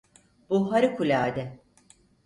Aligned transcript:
Bu 0.49 0.71
harikulade. 0.71 1.59